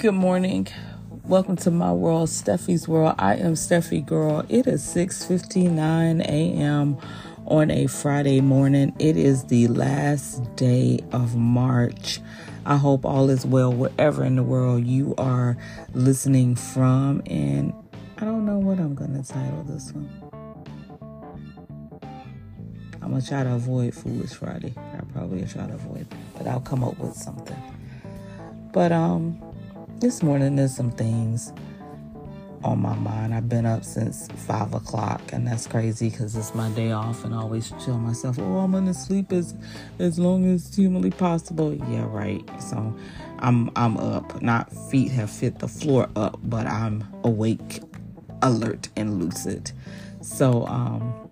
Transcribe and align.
Good 0.00 0.14
morning. 0.14 0.66
Welcome 1.26 1.56
to 1.56 1.70
my 1.70 1.92
world, 1.92 2.30
Steffi's 2.30 2.88
world. 2.88 3.16
I 3.18 3.34
am 3.34 3.52
Steffi 3.52 4.00
Girl. 4.06 4.46
It 4.48 4.66
is 4.66 4.82
6:59 4.82 6.22
a.m. 6.22 6.96
on 7.44 7.70
a 7.70 7.86
Friday 7.86 8.40
morning. 8.40 8.94
It 8.98 9.18
is 9.18 9.44
the 9.44 9.68
last 9.68 10.56
day 10.56 11.00
of 11.12 11.36
March. 11.36 12.18
I 12.64 12.78
hope 12.78 13.04
all 13.04 13.28
is 13.28 13.44
well 13.44 13.70
wherever 13.70 14.24
in 14.24 14.36
the 14.36 14.42
world 14.42 14.86
you 14.86 15.14
are 15.18 15.58
listening 15.92 16.54
from 16.54 17.20
and 17.26 17.74
I 18.16 18.24
don't 18.24 18.46
know 18.46 18.58
what 18.58 18.78
I'm 18.78 18.94
going 18.94 19.22
to 19.22 19.28
title 19.30 19.64
this 19.64 19.92
one. 19.92 20.08
I'm 23.02 23.10
going 23.10 23.20
to 23.20 23.28
try 23.28 23.44
to 23.44 23.52
avoid 23.52 23.92
Foolish 23.92 24.32
Friday. 24.32 24.72
I 24.78 25.00
probably 25.12 25.44
try 25.44 25.66
to 25.66 25.74
avoid, 25.74 26.06
but 26.38 26.46
I'll 26.46 26.60
come 26.60 26.84
up 26.84 26.98
with 26.98 27.12
something. 27.16 27.62
But 28.72 28.92
um 28.92 29.49
this 30.00 30.22
morning 30.22 30.56
there's 30.56 30.74
some 30.74 30.90
things 30.90 31.52
on 32.64 32.80
my 32.80 32.94
mind. 32.94 33.34
I've 33.34 33.48
been 33.48 33.66
up 33.66 33.84
since 33.84 34.28
five 34.46 34.72
o'clock, 34.72 35.20
and 35.32 35.46
that's 35.46 35.66
crazy 35.66 36.08
because 36.08 36.34
it's 36.36 36.54
my 36.54 36.70
day 36.70 36.90
off, 36.90 37.24
and 37.24 37.34
I 37.34 37.38
always 37.38 37.70
tell 37.84 37.98
myself, 37.98 38.38
"Oh, 38.38 38.58
I'm 38.58 38.72
gonna 38.72 38.94
sleep 38.94 39.30
as 39.32 39.54
as 39.98 40.18
long 40.18 40.46
as 40.46 40.74
humanly 40.74 41.10
possible." 41.10 41.74
Yeah, 41.74 42.06
right. 42.08 42.42
So 42.60 42.94
I'm 43.40 43.70
I'm 43.76 43.96
up. 43.98 44.40
Not 44.42 44.72
feet 44.90 45.10
have 45.12 45.30
fit 45.30 45.58
the 45.58 45.68
floor 45.68 46.08
up, 46.16 46.38
but 46.44 46.66
I'm 46.66 47.04
awake, 47.22 47.80
alert, 48.42 48.88
and 48.96 49.22
lucid. 49.22 49.72
So 50.22 50.66
um. 50.66 51.29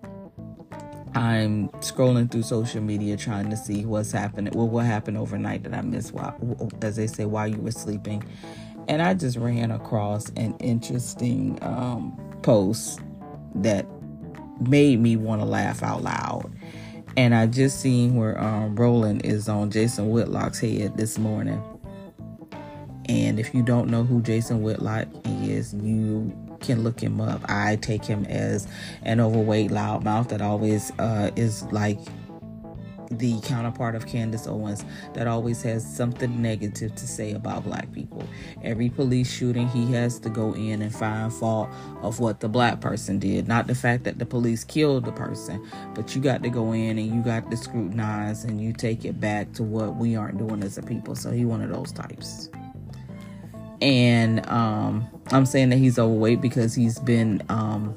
I'm 1.18 1.68
scrolling 1.80 2.30
through 2.30 2.45
social 2.45 2.80
media 2.80 3.16
trying 3.16 3.50
to 3.50 3.56
see 3.56 3.84
what's 3.84 4.12
happening. 4.12 4.52
Well, 4.54 4.68
what 4.68 4.87
happened 4.87 5.18
overnight 5.18 5.65
that 5.65 5.74
I 5.74 5.80
missed 5.80 6.12
while, 6.12 6.70
as 6.80 6.95
they 6.95 7.09
say, 7.09 7.24
while 7.24 7.48
you 7.48 7.56
were 7.56 7.73
sleeping. 7.73 8.23
And 8.87 9.02
I 9.02 9.15
just 9.15 9.37
ran 9.37 9.73
across 9.73 10.30
an 10.37 10.56
interesting 10.60 11.59
um, 11.60 12.16
post 12.43 13.01
that 13.56 13.84
made 14.60 15.01
me 15.01 15.16
want 15.16 15.40
to 15.40 15.45
laugh 15.45 15.82
out 15.82 16.04
loud. 16.04 16.52
And 17.16 17.34
I 17.34 17.46
just 17.46 17.80
seen 17.80 18.15
where 18.15 18.40
um, 18.40 18.76
Roland 18.76 19.26
is 19.26 19.48
on 19.48 19.73
Jason 19.73 20.10
Whitlock's 20.10 20.60
head 20.60 20.96
this 20.96 21.18
morning. 21.18 21.60
And 23.09 23.40
if 23.40 23.52
you 23.52 23.65
don't 23.65 23.90
know 23.90 24.04
who 24.04 24.23
Jason 24.23 24.62
Whitlock 24.62 25.09
is, 25.24 25.74
you 25.74 26.32
can 26.60 26.82
look 26.82 27.01
him 27.01 27.20
up. 27.20 27.42
I 27.48 27.76
take 27.76 28.04
him 28.04 28.24
as 28.26 28.66
an 29.02 29.20
overweight 29.20 29.70
loudmouth 29.70 30.28
that 30.28 30.42
always 30.42 30.92
uh, 30.98 31.30
is 31.37 31.62
like 31.65 31.98
the 33.10 33.40
counterpart 33.40 33.95
of 33.95 34.06
Candace 34.06 34.46
Owens 34.46 34.84
that 35.15 35.26
always 35.26 35.62
has 35.62 35.84
something 35.84 36.40
negative 36.40 36.95
to 36.95 37.06
say 37.06 37.32
about 37.32 37.65
black 37.65 37.90
people. 37.92 38.23
Every 38.62 38.90
police 38.90 39.30
shooting, 39.30 39.68
he 39.68 39.90
has 39.92 40.18
to 40.20 40.28
go 40.28 40.52
in 40.54 40.82
and 40.82 40.95
find 40.95 41.32
fault 41.32 41.70
of 42.02 42.20
what 42.20 42.40
the 42.40 42.48
black 42.48 42.80
person 42.80 43.18
did, 43.18 43.48
not 43.48 43.66
the 43.66 43.74
fact 43.74 44.04
that 44.04 44.18
the 44.18 44.26
police 44.26 44.65
killed 44.65 45.04
the 45.04 45.12
person, 45.12 45.66
but 45.95 46.15
you 46.15 46.20
got 46.20 46.43
to 46.43 46.50
go 46.50 46.72
in 46.72 46.98
and 46.98 47.15
you 47.15 47.22
got 47.22 47.50
to 47.50 47.56
scrutinize 47.56 48.45
and 48.45 48.60
you 48.60 48.72
take 48.72 49.04
it 49.04 49.20
back 49.20 49.52
to 49.52 49.62
what 49.62 49.96
we 49.96 50.16
aren't 50.16 50.38
doing 50.38 50.62
as 50.62 50.78
a 50.78 50.82
people. 50.82 51.15
So 51.15 51.30
he 51.30 51.45
one 51.45 51.62
of 51.62 51.70
those 51.70 51.93
types 51.93 52.50
and 53.80 54.46
um, 54.48 55.07
I'm 55.30 55.46
saying 55.46 55.71
that 55.71 55.76
he's 55.76 55.98
overweight 55.98 56.40
because 56.40 56.74
he's 56.74 56.98
been 56.98 57.43
um, 57.48 57.95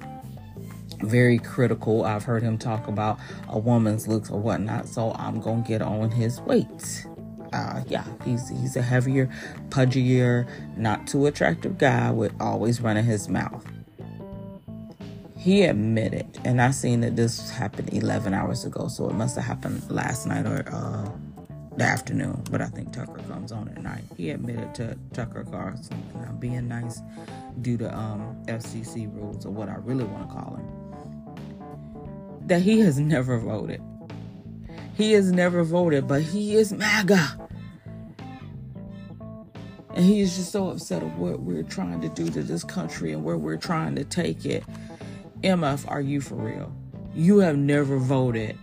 very 1.02 1.40
critical. 1.40 2.04
I've 2.04 2.24
heard 2.24 2.44
him 2.44 2.58
talk 2.58 2.88
about 2.88 3.20
a 3.48 3.58
woman's 3.58 4.08
looks 4.08 4.30
or 4.30 4.40
whatnot, 4.40 4.88
so 4.88 5.14
I'm 5.14 5.40
gonna 5.40 5.64
get 5.68 5.82
on 5.82 6.12
his 6.12 6.40
weight. 6.42 7.06
Uh, 7.54 7.84
yeah, 7.88 8.06
he's 8.24 8.48
he's 8.50 8.76
a 8.76 8.82
heavier, 8.82 9.30
pudgier, 9.70 10.47
not 10.78 11.08
too 11.08 11.25
attractive 11.25 11.78
guy 11.78 12.12
with 12.12 12.34
always 12.40 12.81
running 12.81 13.03
his 13.03 13.28
mouth. 13.28 13.66
He 15.38 15.63
admitted, 15.63 16.40
and 16.46 16.62
I 16.62 16.69
seen 16.69 17.02
that 17.02 17.16
this 17.16 17.50
happened 17.50 17.92
11 17.92 18.31
hours 18.31 18.63
ago, 18.63 18.88
so 18.88 19.09
it 19.09 19.13
must 19.13 19.36
have 19.36 19.44
happened 19.44 19.90
last 19.90 20.28
night 20.28 20.46
or 20.46 20.63
uh, 20.72 21.09
the 21.81 21.88
afternoon, 21.88 22.44
but 22.52 22.62
I 22.62 22.68
think 22.68 22.94
Tucker 22.94 23.24
comes 23.28 23.52
on 23.52 23.68
at 23.69 23.81
night. 23.81 24.03
He 24.16 24.30
admitted 24.30 24.75
to 24.75 24.96
Tucker 25.14 25.44
Carlson 25.44 26.03
uh, 26.16 26.31
being 26.34 26.68
nice 26.68 27.02
due 27.62 27.75
to 27.78 27.97
um, 27.97 28.38
FCC 28.46 29.12
rules, 29.12 29.47
or 29.47 29.50
what 29.50 29.68
I 29.68 29.78
really 29.78 30.03
want 30.03 30.30
to 30.30 30.36
call 30.36 30.58
him, 30.58 32.47
that 32.47 32.62
he 32.62 32.81
has 32.81 33.00
never 33.00 33.40
voted. 33.40 33.81
He 34.96 35.14
has 35.14 35.31
never 35.31 35.64
voted, 35.64 36.08
but 36.08 36.22
he 36.22 36.56
is 36.56 36.72
MAGA. 36.72 37.50
And 39.96 40.06
he 40.06 40.22
is 40.22 40.36
just 40.36 40.52
so 40.52 40.69
upset 40.69 41.02
of 41.02 41.18
what 41.18 41.40
we're 41.40 41.63
trying 41.63 42.00
to 42.02 42.09
do 42.09 42.30
to 42.30 42.44
this 42.44 42.63
country 42.63 43.12
and 43.12 43.24
where 43.24 43.38
we're 43.38 43.58
trying 43.58 43.96
to 43.96 44.03
take 44.03 44.46
it. 44.46 44.63
MF, 45.42 45.90
are 45.90 46.02
you 46.02 46.22
for 46.22 46.36
real? 46.36 46.72
You 47.16 47.40
have 47.40 47.58
never 47.58 47.98
voted 47.98 48.56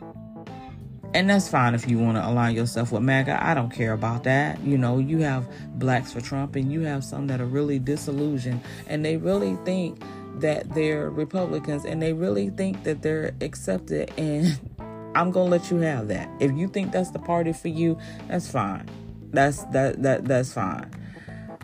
and 1.15 1.31
that's 1.31 1.49
fine 1.49 1.75
if 1.75 1.89
you 1.89 1.99
want 1.99 2.17
to 2.17 2.27
align 2.27 2.55
yourself 2.55 2.93
with 2.93 3.03
MAGA. 3.03 3.43
I 3.43 3.55
don't 3.55 3.71
care 3.71 3.93
about 3.93 4.25
that. 4.25 4.61
You 4.63 4.77
know, 4.77 4.99
you 4.99 5.19
have 5.19 5.49
blacks 5.79 6.13
for 6.13 6.21
Trump, 6.21 6.55
and 6.55 6.71
you 6.71 6.83
have 6.83 7.03
some 7.03 7.27
that 7.29 7.41
are 7.41 7.47
really 7.47 7.79
disillusioned, 7.79 8.61
and 8.87 9.05
they 9.05 9.17
really 9.17 9.57
think 9.65 10.03
that 10.41 10.75
they're 10.75 11.11
Republicans, 11.11 11.85
and 11.85 12.03
they 12.03 12.13
really 12.13 12.51
think 12.51 12.85
that 12.85 13.03
they're 13.03 13.35
accepted. 13.41 14.13
And 14.19 14.59
I'm 15.15 15.31
gonna 15.31 15.51
let 15.51 15.71
you 15.71 15.79
have 15.79 16.09
that. 16.09 16.31
If 16.41 16.53
you 16.53 16.69
think 16.69 16.93
that's 16.93 17.11
the 17.11 17.19
party 17.19 17.53
for 17.53 17.69
you, 17.69 17.99
that's 18.29 18.51
fine. 18.51 18.87
That's 19.31 19.65
that 19.67 20.03
that 20.03 20.27
that's 20.27 20.53
fine. 20.53 20.91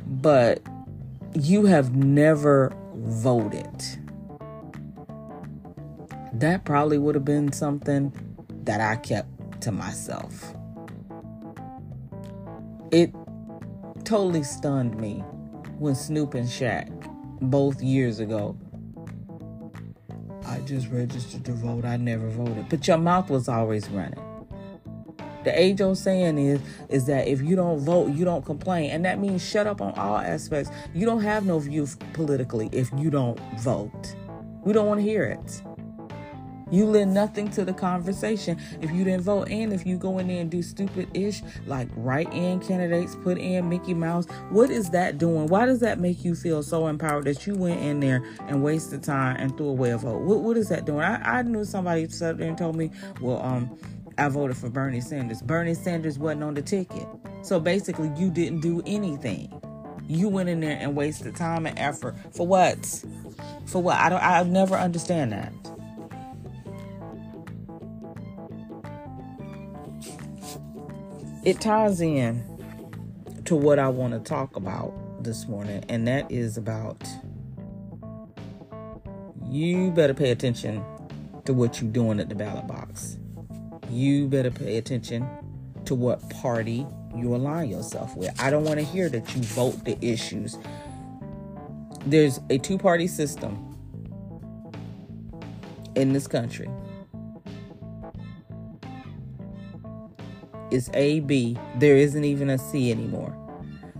But 0.07 0.63
you 1.35 1.67
have 1.67 1.95
never 1.95 2.75
voted. 2.95 3.85
That 6.33 6.65
probably 6.65 6.99
would 6.99 7.15
have 7.15 7.25
been 7.25 7.53
something 7.53 8.13
that 8.65 8.81
I 8.81 8.97
kept 8.97 9.29
to 9.65 9.73
myself. 9.73 10.55
It 12.91 13.13
totally 14.05 14.43
stunned 14.43 14.97
me 14.99 15.25
when 15.79 15.95
Snoop 15.95 16.35
and 16.35 16.47
Shaq, 16.47 16.91
both 17.41 17.83
years 17.83 18.21
ago, 18.21 18.57
I 20.47 20.61
just 20.61 20.89
registered 20.91 21.47
to 21.47 21.53
vote. 21.53 21.87
I 21.87 21.97
never 21.97 22.29
voted. 22.29 22.69
But 22.69 22.87
your 22.87 22.99
mouth 22.99 23.31
was 23.31 23.49
always 23.49 23.89
running. 23.89 24.21
The 25.45 25.59
age 25.59 25.81
old 25.81 25.99
saying 25.99 26.39
is 26.39 26.61
is 26.91 27.07
that 27.07 27.27
if 27.27 27.41
you 27.41 27.57
don't 27.57 27.81
vote, 27.81 28.15
you 28.15 28.25
don't 28.25 28.45
complain. 28.45 28.91
And 28.91 29.05
that 29.07 29.19
means 29.19 29.43
shut 29.43 29.67
up 29.67 29.81
on 29.81 29.95
all 29.95 30.19
aspects. 30.19 30.71
You 30.95 31.07
don't 31.07 31.23
have 31.23 31.47
no 31.47 31.59
view 31.59 31.89
politically 32.13 32.69
if 32.71 32.91
you 32.97 33.11
don't 33.11 33.41
vote. 33.59 34.15
We 34.63 34.75
don't 34.75 34.87
want 34.87 35.01
to 35.01 35.05
hear 35.05 35.25
it. 35.25 35.63
You 36.71 36.87
lend 36.87 37.15
nothing 37.15 37.51
to 37.53 37.65
the 37.65 37.73
conversation 37.73 38.59
if 38.81 38.91
you 38.91 39.05
didn't 39.05 39.23
vote. 39.23 39.49
And 39.49 39.73
if 39.73 39.87
you 39.87 39.97
go 39.97 40.19
in 40.19 40.29
there 40.29 40.41
and 40.41 40.51
do 40.51 40.63
stupid 40.63 41.09
ish, 41.15 41.43
like 41.67 41.89
write 41.97 42.33
in 42.33 42.61
candidates, 42.61 43.17
put 43.17 43.39
in 43.39 43.69
Mickey 43.69 43.95
Mouse, 43.95 44.27
what 44.51 44.71
is 44.71 44.91
that 44.91 45.19
doing? 45.19 45.47
Why 45.49 45.67
does 45.67 45.81
that 45.81 45.99
make 45.99 46.25
you 46.25 46.35
feel 46.35 46.63
so 46.63 46.87
empowered 46.87 47.25
that 47.25 47.47
you 47.47 47.55
went 47.55 47.81
in 47.81 48.01
there 48.01 48.25
and 48.49 48.63
wasted 48.63 49.03
time 49.03 49.37
and 49.39 49.57
threw 49.57 49.69
away 49.69 49.91
a 49.91 49.99
vote? 49.99 50.23
What, 50.23 50.41
what 50.41 50.57
is 50.57 50.69
that 50.71 50.85
doing? 50.85 51.01
I, 51.01 51.39
I 51.39 51.43
knew 51.43 51.65
somebody 51.65 52.09
sat 52.09 52.39
there 52.39 52.49
and 52.49 52.59
told 52.59 52.77
me, 52.77 52.91
well, 53.21 53.43
um, 53.43 53.79
I 54.17 54.29
voted 54.29 54.57
for 54.57 54.71
Bernie 54.71 55.01
Sanders. 55.01 55.43
Bernie 55.43 55.75
Sanders 55.75 56.19
wasn't 56.19 56.45
on 56.45 56.55
the 56.55 56.63
ticket. 56.63 57.07
So 57.43 57.61
basically, 57.61 58.11
you 58.17 58.31
didn't 58.31 58.61
do 58.61 58.83
anything. 58.87 59.53
You 60.07 60.29
went 60.29 60.49
in 60.49 60.61
there 60.61 60.79
and 60.79 60.95
wasted 60.95 61.35
time 61.35 61.67
and 61.67 61.79
effort 61.79 62.15
for 62.33 62.47
what? 62.47 63.05
For 63.67 63.83
what? 63.83 63.97
I 63.97 64.09
don't. 64.09 64.23
I 64.23 64.43
never 64.45 64.77
understand 64.77 65.33
that. 65.33 65.53
It 71.45 71.61
ties 71.61 72.01
in 72.01 72.43
to 73.45 73.55
what 73.55 73.79
I 73.79 73.89
want 73.89 74.15
to 74.15 74.21
talk 74.21 74.57
about 74.57 74.93
this 75.23 75.47
morning, 75.47 75.85
and 75.89 76.09
that 76.09 76.31
is 76.31 76.57
about 76.57 77.07
you 79.47 79.91
better 79.91 80.15
pay 80.15 80.31
attention 80.31 80.83
to 81.45 81.53
what 81.53 81.81
you're 81.81 81.91
doing 81.91 82.19
at 82.19 82.29
the 82.29 82.35
ballot 82.35 82.67
box. 82.67 83.19
You 83.91 84.27
better 84.27 84.51
pay 84.51 84.79
attention 84.79 85.29
to 85.85 85.95
what 85.95 86.29
party 86.31 86.87
you 87.15 87.35
align 87.35 87.69
yourself 87.69 88.17
with. 88.17 88.35
I 88.41 88.51
don't 88.51 88.65
want 88.65 88.81
to 88.81 88.85
hear 88.85 89.09
that 89.11 89.35
you 89.35 89.43
vote 89.43 89.85
the 89.85 90.03
issues. 90.05 90.57
There's 92.07 92.41
a 92.51 92.59
two 92.59 92.79
party 92.79 93.07
system 93.07 93.77
in 95.95 96.13
this 96.13 96.27
country. 96.27 96.71
It's 100.75 100.91
A, 100.93 101.21
B. 101.21 101.57
There 101.77 101.97
isn't 101.97 102.25
even 102.25 102.51
a 102.51 102.59
C 102.59 102.91
anymore. 102.91 103.33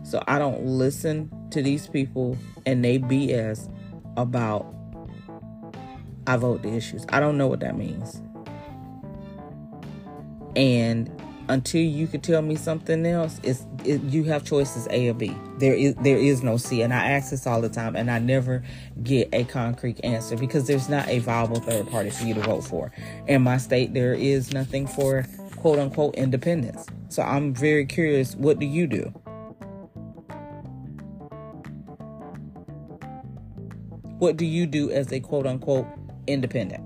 So 0.03 0.21
I 0.27 0.41
don't 0.41 0.65
listen 0.67 1.31
to 1.51 1.63
these 1.63 1.87
people 1.87 2.37
and 2.67 2.85
they 2.85 2.99
BS 2.99 3.73
about 4.17 4.75
I 6.27 6.37
vote 6.37 6.63
the 6.63 6.75
issues. 6.75 7.07
I 7.11 7.21
don't 7.21 7.39
know 7.39 7.47
what 7.47 7.61
that 7.61 7.77
means. 7.77 8.21
And 10.57 11.09
until 11.49 11.83
you 11.83 12.09
can 12.09 12.21
tell 12.21 12.43
me 12.43 12.57
something 12.57 13.07
else, 13.07 13.39
it's 13.45 13.67
it, 13.85 14.03
you 14.03 14.25
have 14.25 14.45
choices 14.45 14.89
A 14.91 15.11
or 15.11 15.15
B. 15.15 15.33
There 15.59 15.75
is 15.75 15.95
there 15.97 16.17
is 16.17 16.43
no 16.43 16.57
C, 16.57 16.83
and 16.83 16.93
I 16.93 17.13
ask 17.13 17.31
this 17.31 17.47
all 17.47 17.61
the 17.61 17.69
time, 17.69 17.95
and 17.95 18.11
I 18.11 18.19
never 18.19 18.65
get 19.03 19.29
a 19.33 19.45
concrete 19.45 20.01
answer 20.03 20.37
because 20.37 20.67
there's 20.67 20.89
not 20.89 21.07
a 21.07 21.19
viable 21.21 21.61
third 21.61 21.89
party 21.89 22.11
for 22.11 22.25
you 22.25 22.35
to 22.35 22.41
vote 22.41 22.63
for. 22.63 22.91
In 23.29 23.43
my 23.43 23.59
state, 23.59 23.95
there 23.95 24.15
is 24.15 24.53
nothing 24.53 24.87
for 24.87 25.27
quote 25.65 25.79
unquote 25.79 26.15
independents. 26.17 26.85
So 27.09 27.23
I'm 27.23 27.55
very 27.55 27.87
curious. 27.87 28.37
What 28.37 28.59
do 28.59 28.67
you 28.67 28.87
do? 28.87 29.05
What 34.19 34.37
do 34.37 34.45
you 34.45 34.67
do 34.67 34.91
as 34.91 35.11
a 35.11 35.21
quote 35.21 35.47
unquote 35.47 35.87
independent? 36.27 36.85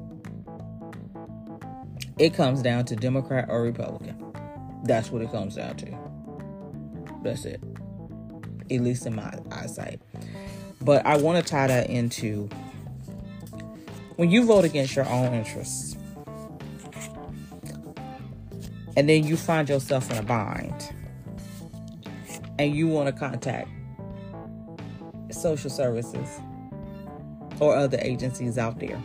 It 2.19 2.35
comes 2.35 2.63
down 2.63 2.85
to 2.85 2.95
Democrat 2.95 3.47
or 3.49 3.63
Republican. 3.63 4.33
That's 4.85 5.11
what 5.11 5.23
it 5.23 5.33
comes 5.33 5.57
down 5.57 5.75
to. 5.79 5.99
That's 7.25 7.47
it. 7.47 7.61
At 8.71 8.81
least 8.81 9.07
in 9.07 9.17
my 9.17 9.37
eyesight. 9.51 10.01
But 10.81 11.05
I 11.05 11.17
want 11.17 11.45
to 11.45 11.51
tie 11.51 11.67
that 11.67 11.91
into 11.91 12.49
when 14.15 14.31
you 14.31 14.47
vote 14.47 14.65
against 14.65 14.95
your 14.95 15.09
own 15.09 15.35
interests 15.35 15.97
and 18.96 19.08
then 19.08 19.25
you 19.25 19.37
find 19.37 19.69
yourself 19.69 20.11
in 20.11 20.19
a 20.19 20.23
bind 20.23 20.93
and 22.58 22.75
you 22.75 22.88
want 22.88 23.06
to 23.06 23.12
contact 23.12 23.69
social 25.31 25.70
services 25.70 26.40
or 27.61 27.76
other 27.76 27.99
agencies 28.02 28.58
out 28.58 28.79
there 28.79 29.02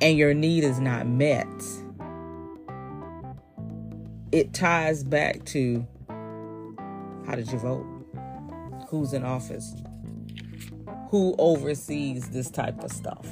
and 0.00 0.18
your 0.18 0.34
need 0.34 0.64
is 0.64 0.80
not 0.80 1.06
met 1.06 1.46
it 4.32 4.54
ties 4.54 5.04
back 5.04 5.44
to 5.44 5.86
how 7.26 7.34
did 7.36 7.52
you 7.52 7.58
vote? 7.58 7.86
Who's 8.88 9.12
in 9.12 9.24
office? 9.24 9.74
Who 11.10 11.34
oversees 11.38 12.30
this 12.30 12.50
type 12.50 12.82
of 12.82 12.90
stuff? 12.90 13.26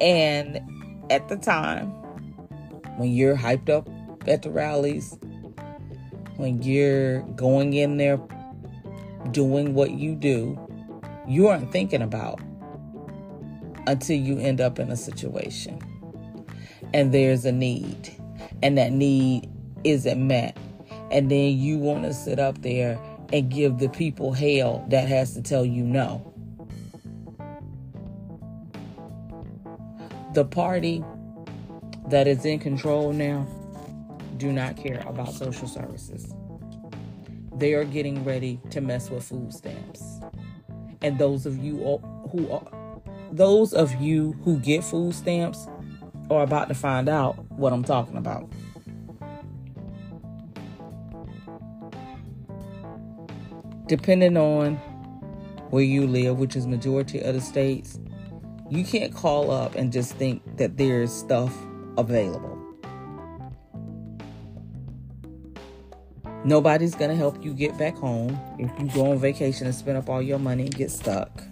And 0.00 0.60
at 1.12 1.28
the 1.28 1.36
time, 1.36 1.88
when 2.96 3.10
you're 3.10 3.36
hyped 3.36 3.68
up 3.68 3.86
at 4.26 4.40
the 4.40 4.50
rallies, 4.50 5.18
when 6.36 6.62
you're 6.62 7.20
going 7.36 7.74
in 7.74 7.98
there 7.98 8.18
doing 9.30 9.74
what 9.74 9.90
you 9.90 10.14
do, 10.14 10.58
you 11.28 11.48
aren't 11.48 11.70
thinking 11.70 12.00
about 12.00 12.40
until 13.86 14.16
you 14.16 14.38
end 14.38 14.62
up 14.62 14.78
in 14.78 14.90
a 14.90 14.96
situation. 14.96 15.78
And 16.94 17.12
there's 17.12 17.44
a 17.44 17.52
need. 17.52 18.10
And 18.62 18.78
that 18.78 18.92
need 18.92 19.50
isn't 19.84 20.26
met. 20.26 20.56
And 21.10 21.30
then 21.30 21.58
you 21.58 21.76
want 21.76 22.04
to 22.04 22.14
sit 22.14 22.38
up 22.38 22.62
there 22.62 22.98
and 23.34 23.50
give 23.50 23.78
the 23.78 23.90
people 23.90 24.32
hell 24.32 24.82
that 24.88 25.08
has 25.08 25.34
to 25.34 25.42
tell 25.42 25.66
you 25.66 25.84
no 25.84 26.31
the 30.32 30.44
party 30.44 31.04
that 32.08 32.26
is 32.26 32.44
in 32.44 32.58
control 32.58 33.12
now 33.12 33.46
do 34.38 34.52
not 34.52 34.76
care 34.76 35.02
about 35.06 35.32
social 35.32 35.68
services 35.68 36.34
they 37.56 37.74
are 37.74 37.84
getting 37.84 38.24
ready 38.24 38.58
to 38.70 38.80
mess 38.80 39.10
with 39.10 39.24
food 39.24 39.52
stamps 39.52 40.20
and 41.02 41.18
those 41.18 41.46
of 41.46 41.58
you 41.58 41.76
who 42.30 42.50
are 42.50 42.82
those 43.32 43.72
of 43.72 43.94
you 44.00 44.32
who 44.44 44.58
get 44.58 44.84
food 44.84 45.14
stamps 45.14 45.66
are 46.30 46.42
about 46.42 46.68
to 46.68 46.74
find 46.74 47.08
out 47.08 47.38
what 47.52 47.72
I'm 47.72 47.82
talking 47.82 48.16
about. 48.16 48.50
Depending 53.86 54.36
on 54.36 54.76
where 55.70 55.82
you 55.82 56.06
live, 56.06 56.38
which 56.38 56.56
is 56.56 56.66
majority 56.66 57.20
of 57.20 57.34
the 57.34 57.40
states, 57.40 57.98
you 58.72 58.84
can't 58.84 59.14
call 59.14 59.50
up 59.50 59.74
and 59.74 59.92
just 59.92 60.14
think 60.14 60.56
that 60.56 60.78
there's 60.78 61.12
stuff 61.12 61.54
available. 61.98 62.58
Nobody's 66.44 66.94
going 66.94 67.10
to 67.10 67.16
help 67.16 67.44
you 67.44 67.52
get 67.52 67.76
back 67.76 67.94
home 67.94 68.40
if 68.58 68.70
you 68.80 68.88
go 68.94 69.12
on 69.12 69.18
vacation 69.18 69.66
and 69.66 69.74
spend 69.74 69.98
up 69.98 70.08
all 70.08 70.22
your 70.22 70.38
money 70.38 70.62
and 70.62 70.74
get 70.74 70.90
stuck. 70.90 71.42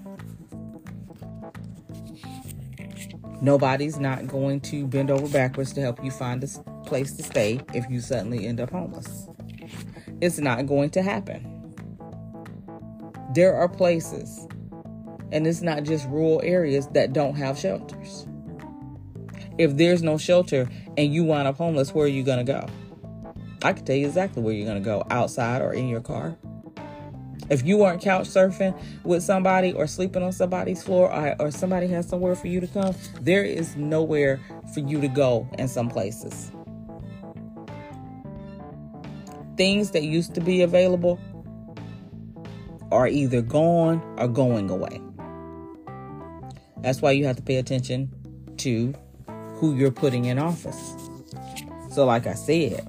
Nobody's 3.42 3.98
not 3.98 4.26
going 4.26 4.60
to 4.62 4.86
bend 4.86 5.10
over 5.10 5.28
backwards 5.28 5.74
to 5.74 5.82
help 5.82 6.02
you 6.02 6.10
find 6.10 6.42
a 6.42 6.46
place 6.86 7.12
to 7.12 7.22
stay 7.22 7.60
if 7.74 7.84
you 7.90 8.00
suddenly 8.00 8.46
end 8.46 8.60
up 8.60 8.70
homeless. 8.70 9.28
It's 10.22 10.38
not 10.38 10.66
going 10.66 10.88
to 10.90 11.02
happen. 11.02 11.46
There 13.34 13.54
are 13.54 13.68
places, 13.68 14.48
and 15.32 15.46
it's 15.46 15.62
not 15.62 15.84
just 15.84 16.08
rural 16.08 16.40
areas, 16.44 16.86
that 16.88 17.12
don't 17.12 17.34
have 17.34 17.58
shelters. 17.58 18.26
If 19.58 19.76
there's 19.76 20.02
no 20.02 20.18
shelter 20.18 20.68
and 20.96 21.12
you 21.12 21.24
wind 21.24 21.46
up 21.46 21.56
homeless, 21.56 21.94
where 21.94 22.06
are 22.06 22.08
you 22.08 22.22
going 22.22 22.44
to 22.44 22.52
go? 22.52 22.66
I 23.62 23.74
can 23.74 23.84
tell 23.84 23.96
you 23.96 24.06
exactly 24.06 24.42
where 24.42 24.54
you're 24.54 24.66
going 24.66 24.82
to 24.82 24.84
go 24.84 25.04
outside 25.10 25.60
or 25.60 25.72
in 25.72 25.88
your 25.88 26.00
car. 26.00 26.36
If 27.50 27.66
you 27.66 27.82
aren't 27.82 28.00
couch 28.00 28.28
surfing 28.28 28.78
with 29.02 29.22
somebody 29.24 29.72
or 29.72 29.86
sleeping 29.86 30.22
on 30.22 30.32
somebody's 30.32 30.82
floor 30.82 31.12
or, 31.12 31.36
or 31.40 31.50
somebody 31.50 31.88
has 31.88 32.08
somewhere 32.08 32.36
for 32.36 32.46
you 32.46 32.60
to 32.60 32.66
come, 32.68 32.94
there 33.20 33.44
is 33.44 33.76
nowhere 33.76 34.40
for 34.72 34.80
you 34.80 35.00
to 35.00 35.08
go 35.08 35.48
in 35.58 35.66
some 35.66 35.88
places. 35.88 36.52
Things 39.56 39.90
that 39.90 40.04
used 40.04 40.34
to 40.36 40.40
be 40.40 40.62
available 40.62 41.20
are 42.92 43.08
either 43.08 43.42
gone 43.42 44.00
or 44.16 44.28
going 44.28 44.70
away. 44.70 45.00
That's 46.82 47.02
why 47.02 47.12
you 47.12 47.26
have 47.26 47.36
to 47.36 47.42
pay 47.42 47.56
attention 47.56 48.10
to 48.58 48.94
who 49.54 49.74
you're 49.74 49.90
putting 49.90 50.26
in 50.26 50.38
office. 50.38 50.94
So, 51.90 52.06
like 52.06 52.26
I 52.26 52.34
said, 52.34 52.86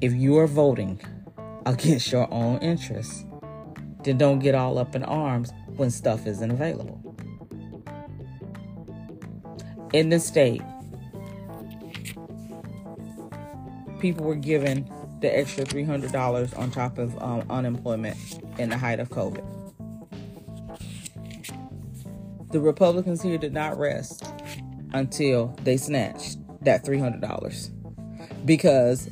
If 0.00 0.14
you 0.14 0.38
are 0.38 0.46
voting 0.46 0.98
against 1.66 2.10
your 2.10 2.26
own 2.32 2.58
interests, 2.60 3.26
then 4.02 4.16
don't 4.16 4.38
get 4.38 4.54
all 4.54 4.78
up 4.78 4.94
in 4.94 5.02
arms 5.02 5.52
when 5.76 5.90
stuff 5.90 6.26
isn't 6.26 6.50
available. 6.50 6.98
In 9.92 10.08
the 10.08 10.18
state, 10.18 10.62
people 13.98 14.24
were 14.24 14.36
given 14.36 14.90
the 15.20 15.36
extra 15.36 15.66
$300 15.66 16.58
on 16.58 16.70
top 16.70 16.96
of 16.96 17.22
um, 17.22 17.44
unemployment 17.50 18.16
in 18.58 18.70
the 18.70 18.78
height 18.78 19.00
of 19.00 19.10
COVID. 19.10 19.59
The 22.50 22.60
Republicans 22.60 23.22
here 23.22 23.38
did 23.38 23.52
not 23.52 23.78
rest 23.78 24.24
until 24.92 25.56
they 25.62 25.76
snatched 25.76 26.38
that 26.64 26.84
$300 26.84 27.70
because 28.44 29.08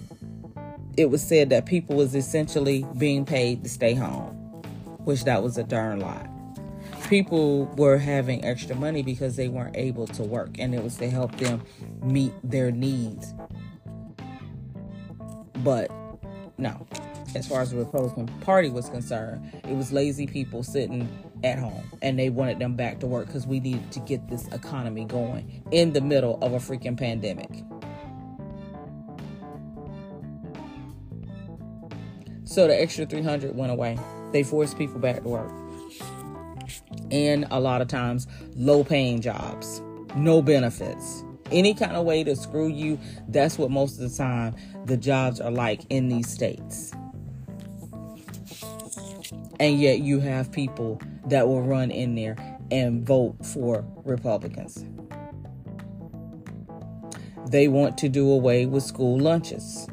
it 0.97 1.11
was 1.11 1.23
said 1.23 1.51
that 1.51 1.65
people 1.65 1.95
was 1.95 2.17
essentially 2.17 2.85
being 2.97 3.25
paid 3.25 3.63
to 3.63 3.71
stay 3.71 3.95
home, 3.95 4.35
which 5.05 5.23
that 5.25 5.43
was 5.43 5.57
a 5.57 5.63
darn 5.63 6.01
lie. 6.01 6.29
People 7.09 7.67
were 7.77 7.97
having 7.97 8.45
extra 8.45 8.75
money 8.75 9.03
because 9.03 9.37
they 9.37 9.47
weren't 9.47 9.77
able 9.77 10.09
to 10.09 10.25
work, 10.25 10.59
and 10.59 10.75
it 10.75 10.83
was 10.83 10.97
to 10.97 11.09
help 11.09 11.35
them 11.37 11.63
meet 12.03 12.33
their 12.43 12.73
needs. 12.73 13.33
But 15.59 15.91
no, 16.59 16.87
as 17.37 17.47
far 17.47 17.63
as 17.63 17.71
the 17.71 17.77
Republican 17.77 18.27
Party 18.41 18.69
was 18.69 18.89
concerned, 18.89 19.49
it 19.65 19.77
was 19.77 19.93
lazy 19.93 20.27
people 20.27 20.65
sitting 20.65 21.09
at 21.45 21.59
home 21.59 21.85
and 22.03 22.19
they 22.19 22.31
wanted 22.31 22.59
them 22.59 22.75
back 22.75 23.01
to 23.01 23.07
work 23.07 23.27
because 23.27 23.47
we 23.47 23.61
needed 23.61 23.91
to 23.93 24.01
get 24.01 24.29
this 24.29 24.47
economy 24.49 25.05
going 25.05 25.63
in 25.71 25.93
the 25.93 26.01
middle 26.01 26.39
of 26.43 26.53
a 26.53 26.59
freaking 26.59 26.97
pandemic. 26.97 27.51
So 32.45 32.67
the 32.67 32.81
extra 32.81 33.07
300 33.07 33.55
went 33.55 33.71
away. 33.71 33.99
They 34.33 34.43
forced 34.43 34.79
people 34.79 34.99
back 34.99 35.23
to 35.23 35.29
work. 35.29 35.53
And 37.11 37.47
a 37.51 37.61
lot 37.61 37.81
of 37.81 37.89
times, 37.89 38.27
low 38.55 38.85
paying 38.85 39.21
jobs, 39.21 39.81
no 40.17 40.43
benefits. 40.43 41.25
Any 41.51 41.73
kind 41.73 41.93
of 41.93 42.05
way 42.05 42.25
to 42.25 42.37
screw 42.37 42.69
you, 42.69 42.99
that's 43.29 43.59
what 43.59 43.71
most 43.71 44.01
of 44.01 44.11
the 44.11 44.17
time 44.17 44.55
the 44.85 44.97
jobs 44.97 45.41
are 45.41 45.51
like 45.51 45.83
in 45.91 46.09
these 46.09 46.29
states. 46.29 46.93
And 49.61 49.81
yet 49.81 50.01
you 50.01 50.21
have 50.21 50.53
people 50.53 51.01
that 51.31 51.47
will 51.47 51.63
run 51.63 51.91
in 51.91 52.15
there 52.15 52.37
and 52.71 53.07
vote 53.07 53.37
for 53.45 53.85
Republicans. 54.05 54.85
They 57.51 57.69
want 57.69 57.97
to 57.99 58.09
do 58.09 58.31
away 58.31 58.67
with 58.67 58.83
school 58.83 59.19
lunches 59.19 59.89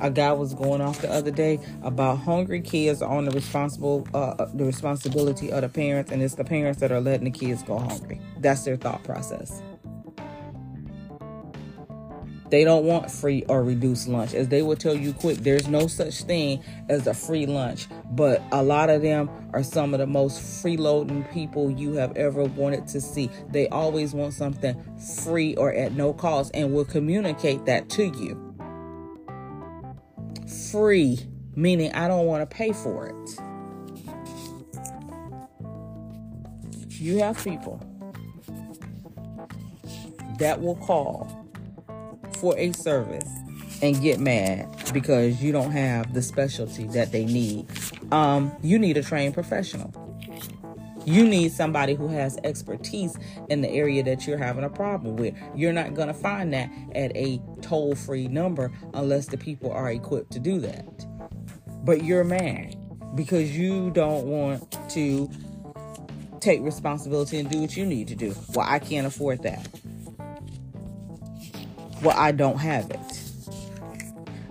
a 0.00 0.10
guy 0.10 0.32
was 0.32 0.54
going 0.54 0.80
off 0.80 1.00
the 1.00 1.10
other 1.10 1.30
day 1.30 1.60
about 1.82 2.16
hungry 2.16 2.60
kids 2.60 3.02
on 3.02 3.26
the 3.26 3.30
responsible 3.30 4.06
uh, 4.14 4.34
uh, 4.38 4.50
the 4.54 4.64
responsibility 4.64 5.52
of 5.52 5.60
the 5.62 5.68
parents, 5.68 6.10
and 6.10 6.22
it's 6.22 6.34
the 6.34 6.44
parents 6.44 6.80
that 6.80 6.90
are 6.90 7.00
letting 7.00 7.24
the 7.24 7.30
kids 7.30 7.62
go 7.62 7.78
hungry. 7.78 8.20
That's 8.38 8.64
their 8.64 8.76
thought 8.76 9.04
process. 9.04 9.62
They 12.50 12.64
don't 12.64 12.84
want 12.84 13.10
free 13.10 13.44
or 13.48 13.62
reduced 13.62 14.08
lunch. 14.08 14.34
As 14.34 14.48
they 14.48 14.62
will 14.62 14.76
tell 14.76 14.94
you 14.94 15.12
quick, 15.12 15.38
there's 15.38 15.68
no 15.68 15.86
such 15.86 16.22
thing 16.24 16.62
as 16.88 17.06
a 17.06 17.14
free 17.14 17.46
lunch. 17.46 17.86
But 18.10 18.42
a 18.50 18.62
lot 18.62 18.90
of 18.90 19.02
them 19.02 19.30
are 19.52 19.62
some 19.62 19.94
of 19.94 20.00
the 20.00 20.06
most 20.06 20.40
freeloading 20.40 21.30
people 21.32 21.70
you 21.70 21.92
have 21.94 22.16
ever 22.16 22.44
wanted 22.44 22.88
to 22.88 23.00
see. 23.00 23.30
They 23.50 23.68
always 23.68 24.14
want 24.14 24.34
something 24.34 24.76
free 25.22 25.54
or 25.54 25.72
at 25.72 25.92
no 25.92 26.12
cost 26.12 26.50
and 26.52 26.74
will 26.74 26.84
communicate 26.84 27.66
that 27.66 27.88
to 27.90 28.06
you. 28.06 28.46
Free, 30.72 31.20
meaning 31.54 31.92
I 31.92 32.08
don't 32.08 32.26
want 32.26 32.48
to 32.48 32.56
pay 32.56 32.72
for 32.72 33.06
it. 33.06 33.40
You 36.88 37.18
have 37.18 37.42
people 37.42 37.80
that 40.38 40.60
will 40.60 40.76
call 40.76 41.39
for 42.40 42.56
a 42.58 42.72
service 42.72 43.28
and 43.82 44.00
get 44.00 44.20
mad 44.20 44.68
because 44.92 45.42
you 45.42 45.52
don't 45.52 45.72
have 45.72 46.12
the 46.14 46.22
specialty 46.22 46.86
that 46.88 47.12
they 47.12 47.24
need. 47.24 47.66
Um, 48.12 48.52
you 48.62 48.78
need 48.78 48.96
a 48.96 49.02
trained 49.02 49.34
professional. 49.34 49.92
You 51.06 51.26
need 51.26 51.52
somebody 51.52 51.94
who 51.94 52.08
has 52.08 52.38
expertise 52.44 53.16
in 53.48 53.62
the 53.62 53.70
area 53.70 54.02
that 54.02 54.26
you're 54.26 54.38
having 54.38 54.64
a 54.64 54.68
problem 54.68 55.16
with. 55.16 55.34
You're 55.54 55.72
not 55.72 55.94
going 55.94 56.08
to 56.08 56.14
find 56.14 56.52
that 56.52 56.70
at 56.94 57.16
a 57.16 57.40
toll 57.62 57.94
free 57.94 58.28
number 58.28 58.70
unless 58.92 59.26
the 59.26 59.38
people 59.38 59.72
are 59.72 59.90
equipped 59.90 60.32
to 60.32 60.38
do 60.38 60.60
that. 60.60 61.06
But 61.84 62.04
you're 62.04 62.24
mad 62.24 62.76
because 63.14 63.56
you 63.56 63.90
don't 63.92 64.26
want 64.26 64.76
to 64.90 65.30
take 66.40 66.60
responsibility 66.62 67.38
and 67.38 67.50
do 67.50 67.60
what 67.60 67.76
you 67.76 67.86
need 67.86 68.08
to 68.08 68.14
do. 68.14 68.34
Well, 68.54 68.66
I 68.68 68.78
can't 68.78 69.06
afford 69.06 69.42
that 69.42 69.68
well, 72.02 72.16
I 72.16 72.32
don't 72.32 72.58
have 72.58 72.90
it. 72.90 73.20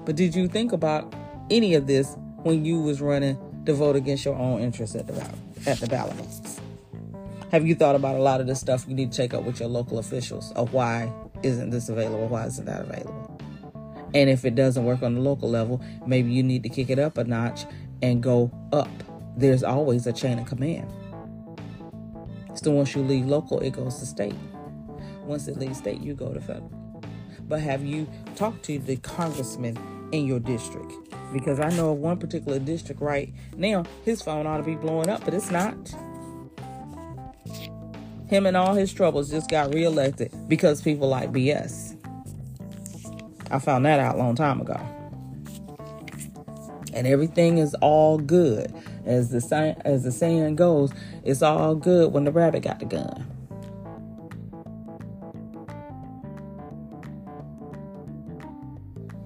But 0.06 0.16
did 0.16 0.36
you 0.36 0.48
think 0.48 0.72
about 0.72 1.14
any 1.50 1.74
of 1.74 1.88
this 1.88 2.16
when 2.44 2.66
you 2.66 2.82
was 2.82 3.02
running 3.02 3.38
to 3.66 3.74
vote 3.74 3.96
against 3.96 4.26
your 4.26 4.36
own 4.36 4.62
interests 4.62 4.96
at 4.96 5.08
the 5.08 5.14
ballot? 5.14 5.36
At 5.66 5.80
the 5.80 5.88
ballot 5.88 6.18
box? 6.18 6.60
Have 7.52 7.66
you 7.66 7.74
thought 7.74 7.96
about 7.96 8.16
a 8.16 8.20
lot 8.20 8.42
of 8.42 8.48
the 8.48 8.56
stuff 8.56 8.86
you 8.88 8.94
need 8.94 9.12
to 9.12 9.18
take 9.18 9.34
up 9.34 9.44
with 9.44 9.60
your 9.60 9.70
local 9.70 9.98
officials 9.98 10.52
of 10.54 10.74
why 10.74 11.12
isn't 11.42 11.72
this 11.72 11.90
available? 11.90 12.28
Why 12.28 12.46
isn't 12.46 12.66
that 12.66 12.82
available? 12.82 13.42
And 14.14 14.30
if 14.30 14.46
it 14.46 14.56
doesn't 14.56 14.86
work 14.86 15.02
on 15.02 15.16
the 15.16 15.22
local 15.22 15.50
level, 15.50 15.84
maybe 16.06 16.32
you 16.32 16.44
need 16.44 16.64
to 16.64 16.70
kick 16.70 16.90
it 16.90 17.00
up 17.00 17.18
a 17.18 17.24
notch 17.24 17.66
and 18.02 18.22
go 18.22 18.52
up. 18.72 18.90
There's 19.38 19.64
always 19.64 20.06
a 20.06 20.14
chain 20.14 20.40
of 20.40 20.46
command. 20.46 20.92
So 22.56 22.72
once 22.72 22.96
you 22.96 23.02
leave 23.02 23.26
local, 23.26 23.60
it 23.60 23.72
goes 23.72 24.00
to 24.00 24.06
state. 24.06 24.36
Once 25.24 25.48
it 25.48 25.58
leaves 25.58 25.78
state, 25.78 26.02
you 26.02 26.14
go 26.14 26.34
to 26.34 26.42
federal 26.42 26.89
but 27.50 27.60
have 27.60 27.84
you 27.84 28.08
talked 28.36 28.64
to 28.66 28.80
the 28.80 28.96
congressman 28.98 29.78
in 30.12 30.26
your 30.26 30.40
district? 30.40 30.94
Because 31.34 31.60
I 31.60 31.70
know 31.70 31.92
of 31.92 31.98
one 31.98 32.18
particular 32.18 32.60
district 32.60 33.02
right 33.02 33.34
now, 33.58 33.84
his 34.06 34.22
phone 34.22 34.48
ought 34.48 34.58
to 34.58 34.64
be 34.64 34.76
blowing 34.76 35.10
up, 35.10 35.26
but 35.26 35.34
it's 35.34 35.52
not. 35.52 35.76
Him 38.28 38.46
and 38.46 38.56
all 38.56 38.76
his 38.76 38.94
troubles 38.94 39.32
just 39.32 39.50
got 39.50 39.74
reelected 39.74 40.32
because 40.48 40.82
people 40.82 41.10
like 41.10 41.32
BS. 41.32 41.96
I 43.52 43.58
found 43.58 43.86
that 43.86 44.00
out 44.00 44.16
a 44.16 44.18
long 44.20 44.36
time 44.36 44.62
ago. 44.62 44.80
And 46.94 47.08
everything 47.08 47.58
is 47.58 47.76
all 47.82 48.20
good. 48.20 48.74
As 49.06 49.32
the 49.32 49.76
as 49.86 50.04
the 50.04 50.12
saying 50.12 50.56
goes, 50.56 50.92
it's 51.24 51.42
all 51.42 51.74
good 51.74 52.14
when 52.14 52.26
the 52.26 52.32
rabbit 52.32 52.62
got 52.62 52.80
the 52.80 52.86
gun. 52.86 53.26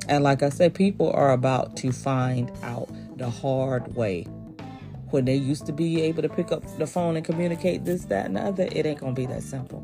And 0.08 0.24
like 0.24 0.44
I 0.44 0.50
said, 0.50 0.74
people 0.74 1.12
are 1.12 1.32
about 1.32 1.78
to 1.78 1.92
find 1.92 2.52
out 2.62 2.90
the 3.18 3.30
hard 3.30 3.96
way. 3.96 4.24
When 5.12 5.26
they 5.26 5.36
used 5.36 5.66
to 5.68 5.72
be 5.72 6.02
able 6.02 6.24
to 6.24 6.30
pick 6.30 6.52
up 6.52 6.64
the 6.78 6.88
phone 6.88 7.16
and 7.16 7.26
communicate 7.26 7.86
this, 7.86 8.06
that, 8.06 8.26
and 8.26 8.36
the 8.36 8.42
other, 8.42 8.68
it 8.72 8.86
ain't 8.86 9.00
gonna 9.00 9.14
be 9.14 9.28
that 9.28 9.44
simple. 9.44 9.84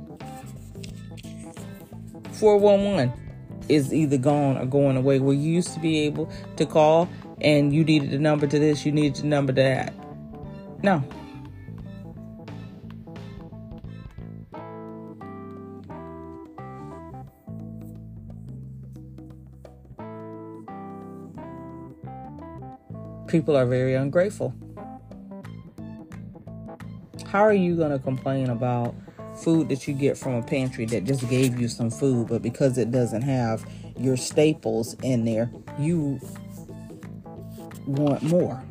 411 2.33 3.13
is 3.69 3.93
either 3.93 4.17
gone 4.17 4.57
or 4.57 4.65
going 4.65 4.97
away. 4.97 5.19
Where 5.19 5.35
you 5.35 5.51
used 5.51 5.73
to 5.73 5.79
be 5.79 5.99
able 5.99 6.31
to 6.57 6.65
call 6.65 7.07
and 7.41 7.73
you 7.73 7.83
needed 7.83 8.11
the 8.11 8.17
number 8.17 8.47
to 8.47 8.59
this, 8.59 8.85
you 8.85 8.91
needed 8.91 9.23
the 9.23 9.27
number 9.27 9.53
to 9.53 9.61
that. 9.61 9.93
No, 10.81 11.03
people 23.29 23.55
are 23.55 23.65
very 23.65 23.93
ungrateful. 23.93 24.53
How 27.27 27.41
are 27.41 27.53
you 27.53 27.75
going 27.75 27.91
to 27.91 27.99
complain 27.99 28.49
about 28.49 28.95
food 29.37 29.69
that 29.69 29.87
you 29.87 29.93
get 29.93 30.17
from 30.17 30.33
a 30.33 30.43
pantry 30.43 30.85
that 30.85 31.05
just 31.05 31.29
gave 31.29 31.59
you 31.59 31.67
some 31.67 31.91
food, 31.91 32.27
but 32.27 32.41
because 32.41 32.77
it 32.77 32.91
doesn't 32.91 33.21
have 33.21 33.65
your 33.97 34.17
staples 34.17 34.95
in 35.03 35.25
there, 35.25 35.51
you 35.77 36.19
want 37.85 38.23
more? 38.23 38.61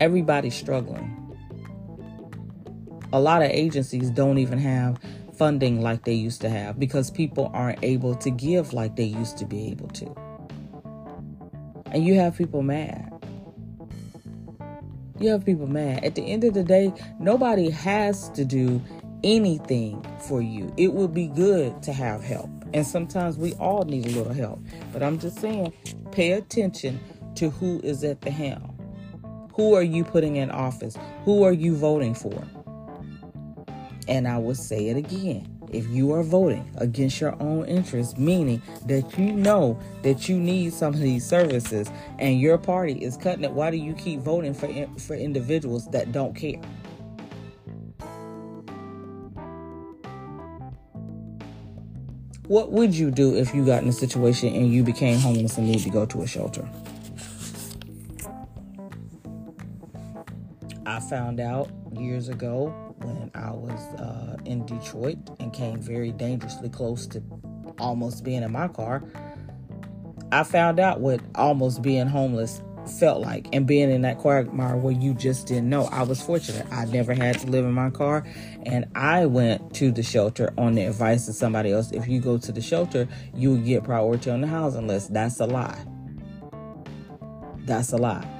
Everybody's 0.00 0.54
struggling. 0.54 1.16
A 3.12 3.20
lot 3.20 3.42
of 3.42 3.50
agencies 3.50 4.08
don't 4.10 4.38
even 4.38 4.58
have 4.58 4.98
funding 5.34 5.82
like 5.82 6.04
they 6.04 6.14
used 6.14 6.40
to 6.40 6.48
have 6.48 6.78
because 6.78 7.10
people 7.10 7.50
aren't 7.52 7.82
able 7.82 8.14
to 8.14 8.30
give 8.30 8.72
like 8.72 8.96
they 8.96 9.04
used 9.04 9.36
to 9.36 9.44
be 9.44 9.68
able 9.68 9.88
to 9.88 10.14
and 11.92 12.04
you 12.04 12.14
have 12.14 12.36
people 12.36 12.62
mad. 12.62 13.12
You 15.18 15.30
have 15.30 15.44
people 15.44 15.66
mad. 15.66 16.04
At 16.04 16.14
the 16.14 16.22
end 16.22 16.44
of 16.44 16.54
the 16.54 16.62
day, 16.62 16.92
nobody 17.18 17.68
has 17.70 18.30
to 18.30 18.44
do 18.44 18.80
anything 19.22 20.04
for 20.26 20.40
you. 20.40 20.72
It 20.76 20.94
would 20.94 21.12
be 21.12 21.26
good 21.26 21.82
to 21.82 21.92
have 21.92 22.22
help. 22.22 22.48
And 22.72 22.86
sometimes 22.86 23.36
we 23.36 23.52
all 23.54 23.84
need 23.84 24.06
a 24.06 24.10
little 24.10 24.32
help. 24.32 24.60
But 24.92 25.02
I'm 25.02 25.18
just 25.18 25.38
saying, 25.38 25.72
pay 26.10 26.32
attention 26.32 27.00
to 27.34 27.50
who 27.50 27.80
is 27.82 28.02
at 28.04 28.22
the 28.22 28.30
helm. 28.30 28.76
Who 29.54 29.74
are 29.74 29.82
you 29.82 30.04
putting 30.04 30.36
in 30.36 30.50
office? 30.50 30.96
Who 31.24 31.42
are 31.42 31.52
you 31.52 31.76
voting 31.76 32.14
for? 32.14 32.46
And 34.08 34.26
I 34.26 34.38
will 34.38 34.54
say 34.54 34.88
it 34.88 34.96
again 34.96 35.59
if 35.72 35.88
you 35.88 36.12
are 36.12 36.22
voting 36.22 36.70
against 36.76 37.20
your 37.20 37.40
own 37.40 37.64
interests, 37.66 38.16
meaning 38.18 38.62
that 38.86 39.18
you 39.18 39.32
know 39.32 39.78
that 40.02 40.28
you 40.28 40.38
need 40.38 40.72
some 40.72 40.94
of 40.94 41.00
these 41.00 41.24
services 41.24 41.90
and 42.18 42.40
your 42.40 42.58
party 42.58 42.94
is 42.94 43.16
cutting 43.16 43.44
it, 43.44 43.52
why 43.52 43.70
do 43.70 43.76
you 43.76 43.94
keep 43.94 44.20
voting 44.20 44.54
for, 44.54 44.68
for 44.98 45.14
individuals 45.14 45.86
that 45.88 46.12
don't 46.12 46.34
care? 46.34 46.60
What 52.46 52.72
would 52.72 52.92
you 52.96 53.12
do 53.12 53.36
if 53.36 53.54
you 53.54 53.64
got 53.64 53.84
in 53.84 53.88
a 53.88 53.92
situation 53.92 54.52
and 54.54 54.72
you 54.72 54.82
became 54.82 55.20
homeless 55.20 55.56
and 55.56 55.68
need 55.68 55.80
to 55.80 55.90
go 55.90 56.04
to 56.06 56.22
a 56.22 56.26
shelter? 56.26 56.68
I 60.90 60.98
found 60.98 61.38
out 61.38 61.70
years 61.92 62.28
ago 62.28 62.74
when 62.98 63.30
I 63.32 63.52
was 63.52 63.80
uh, 63.94 64.36
in 64.44 64.66
Detroit 64.66 65.18
and 65.38 65.52
came 65.52 65.80
very 65.80 66.10
dangerously 66.10 66.68
close 66.68 67.06
to 67.08 67.22
almost 67.78 68.24
being 68.24 68.42
in 68.42 68.50
my 68.50 68.66
car. 68.66 69.04
I 70.32 70.42
found 70.42 70.80
out 70.80 70.98
what 70.98 71.20
almost 71.36 71.80
being 71.80 72.08
homeless 72.08 72.60
felt 72.98 73.20
like 73.20 73.46
and 73.52 73.68
being 73.68 73.88
in 73.88 74.02
that 74.02 74.18
quagmire 74.18 74.76
where 74.76 74.92
you 74.92 75.14
just 75.14 75.46
didn't 75.46 75.70
know. 75.70 75.84
I 75.92 76.02
was 76.02 76.20
fortunate. 76.20 76.66
I 76.72 76.86
never 76.86 77.14
had 77.14 77.38
to 77.38 77.46
live 77.46 77.64
in 77.64 77.72
my 77.72 77.90
car 77.90 78.26
and 78.66 78.84
I 78.96 79.26
went 79.26 79.72
to 79.74 79.92
the 79.92 80.02
shelter 80.02 80.52
on 80.58 80.74
the 80.74 80.86
advice 80.86 81.28
of 81.28 81.36
somebody 81.36 81.70
else. 81.70 81.92
If 81.92 82.08
you 82.08 82.20
go 82.20 82.36
to 82.38 82.50
the 82.50 82.60
shelter, 82.60 83.06
you 83.32 83.50
will 83.50 83.58
get 83.58 83.84
priority 83.84 84.28
on 84.28 84.40
the 84.40 84.48
housing 84.48 84.88
list. 84.88 85.14
That's 85.14 85.38
a 85.38 85.46
lie. 85.46 85.84
That's 87.58 87.92
a 87.92 87.96
lie. 87.96 88.39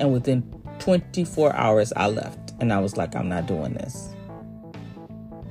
And 0.00 0.14
within 0.14 0.42
24 0.78 1.54
hours, 1.54 1.92
I 1.94 2.08
left. 2.08 2.54
And 2.58 2.72
I 2.72 2.80
was 2.80 2.96
like, 2.96 3.14
I'm 3.14 3.28
not 3.28 3.46
doing 3.46 3.74
this. 3.74 4.14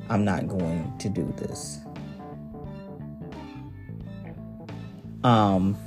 I'm 0.09 0.25
not 0.25 0.47
going 0.47 0.91
to 0.97 1.07
do 1.07 1.31
this. 1.37 1.79
Um, 5.23 5.77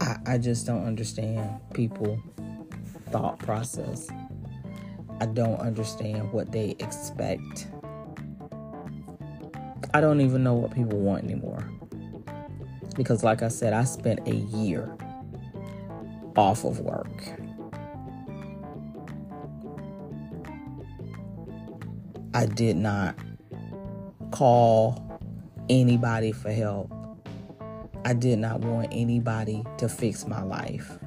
I, 0.00 0.16
I 0.26 0.38
just 0.38 0.66
don't 0.66 0.86
understand 0.86 1.60
people 1.74 2.18
thought 3.10 3.38
process. 3.38 4.08
I 5.20 5.26
don't 5.26 5.60
understand 5.60 6.32
what 6.32 6.52
they 6.52 6.74
expect 6.78 7.66
I 9.94 10.00
don't 10.00 10.20
even 10.20 10.42
know 10.42 10.54
what 10.54 10.74
people 10.74 10.98
want 10.98 11.24
anymore. 11.24 11.64
because, 12.96 13.22
like 13.22 13.42
I 13.42 13.48
said, 13.48 13.72
I 13.72 13.84
spent 13.84 14.26
a 14.26 14.34
year 14.34 14.92
off 16.36 16.64
of 16.64 16.80
work. 16.80 17.08
I 22.34 22.46
did 22.46 22.76
not 22.76 23.16
call 24.32 25.20
anybody 25.68 26.32
for 26.32 26.50
help. 26.50 26.92
I 28.04 28.14
did 28.14 28.38
not 28.38 28.60
want 28.60 28.88
anybody 28.92 29.64
to 29.78 29.88
fix 29.88 30.26
my 30.26 30.42
life. 30.42 30.98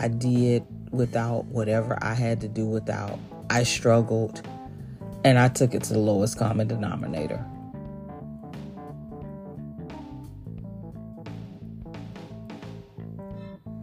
I 0.00 0.08
did 0.08 0.64
without 0.90 1.44
whatever 1.46 1.98
I 2.02 2.14
had 2.14 2.40
to 2.42 2.48
do 2.48 2.66
without. 2.66 3.18
I 3.50 3.62
struggled 3.62 4.46
and 5.24 5.38
I 5.38 5.48
took 5.48 5.74
it 5.74 5.82
to 5.84 5.92
the 5.92 5.98
lowest 5.98 6.38
common 6.38 6.68
denominator. 6.68 7.44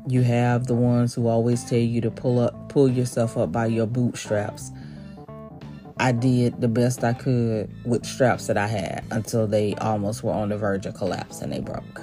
You 0.08 0.24
have 0.24 0.66
the 0.66 0.74
ones 0.74 1.14
who 1.14 1.28
always 1.28 1.64
tell 1.64 1.78
you 1.78 2.02
to 2.02 2.10
pull 2.10 2.40
up 2.40 2.70
pull 2.70 2.90
yourself 2.90 3.38
up 3.38 3.52
by 3.52 3.68
your 3.68 3.86
bootstraps. 3.86 4.72
I 5.98 6.14
did 6.14 6.62
the 6.62 6.68
best 6.68 7.04
I 7.04 7.14
could 7.14 7.70
with 7.86 8.06
straps 8.06 8.48
that 8.48 8.58
I 8.58 8.68
had 8.68 9.04
until 9.12 9.48
they 9.48 9.76
almost 9.76 10.24
were 10.24 10.32
on 10.32 10.50
the 10.50 10.58
verge 10.58 10.86
of 10.86 10.94
collapse 10.94 11.42
and 11.42 11.52
they 11.52 11.60
broke. 11.60 12.02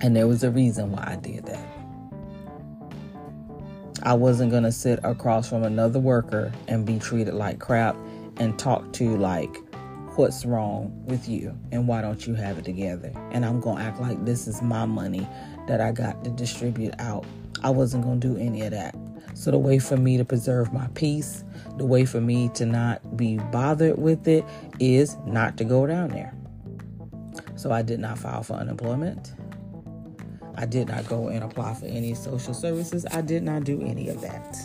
And 0.00 0.14
there 0.14 0.28
was 0.28 0.44
a 0.44 0.50
reason 0.50 0.92
why 0.92 1.04
I 1.06 1.16
did 1.16 1.46
that. 1.46 1.77
I 4.02 4.14
wasn't 4.14 4.50
going 4.50 4.62
to 4.62 4.72
sit 4.72 5.00
across 5.02 5.48
from 5.48 5.64
another 5.64 5.98
worker 5.98 6.52
and 6.68 6.86
be 6.86 6.98
treated 6.98 7.34
like 7.34 7.58
crap 7.58 7.96
and 8.36 8.58
talk 8.58 8.92
to 8.94 9.16
like, 9.16 9.56
what's 10.16 10.44
wrong 10.44 10.92
with 11.06 11.28
you 11.28 11.56
and 11.70 11.86
why 11.86 12.00
don't 12.02 12.26
you 12.26 12.34
have 12.34 12.58
it 12.58 12.64
together? 12.64 13.12
And 13.30 13.44
I'm 13.44 13.60
going 13.60 13.78
to 13.78 13.82
act 13.82 14.00
like 14.00 14.24
this 14.24 14.46
is 14.46 14.62
my 14.62 14.84
money 14.84 15.26
that 15.66 15.80
I 15.80 15.92
got 15.92 16.24
to 16.24 16.30
distribute 16.30 16.94
out. 16.98 17.24
I 17.62 17.70
wasn't 17.70 18.04
going 18.04 18.20
to 18.20 18.34
do 18.34 18.36
any 18.36 18.62
of 18.62 18.70
that. 18.70 18.94
So, 19.34 19.50
the 19.50 19.58
way 19.58 19.78
for 19.78 19.96
me 19.96 20.16
to 20.16 20.24
preserve 20.24 20.72
my 20.72 20.88
peace, 20.94 21.44
the 21.76 21.84
way 21.84 22.04
for 22.04 22.20
me 22.20 22.50
to 22.54 22.66
not 22.66 23.16
be 23.16 23.36
bothered 23.36 23.98
with 23.98 24.26
it 24.26 24.44
is 24.80 25.16
not 25.26 25.56
to 25.58 25.64
go 25.64 25.86
down 25.86 26.08
there. 26.08 26.34
So, 27.54 27.70
I 27.70 27.82
did 27.82 28.00
not 28.00 28.18
file 28.18 28.42
for 28.42 28.54
unemployment. 28.54 29.32
I 30.58 30.66
did 30.66 30.88
not 30.88 31.06
go 31.06 31.28
and 31.28 31.44
apply 31.44 31.74
for 31.74 31.86
any 31.86 32.14
social 32.14 32.52
services. 32.52 33.06
I 33.12 33.20
did 33.20 33.44
not 33.44 33.62
do 33.62 33.80
any 33.80 34.08
of 34.08 34.20
that. 34.22 34.56